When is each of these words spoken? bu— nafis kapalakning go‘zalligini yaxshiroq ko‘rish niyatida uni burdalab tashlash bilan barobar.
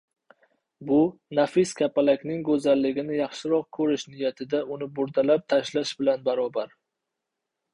bu— 0.91 0.95
nafis 1.39 1.73
kapalakning 1.81 2.39
go‘zalligini 2.47 3.19
yaxshiroq 3.19 3.67
ko‘rish 3.79 4.07
niyatida 4.15 4.63
uni 4.77 4.89
burdalab 4.97 5.45
tashlash 5.55 5.93
bilan 6.01 6.25
barobar. 6.31 6.75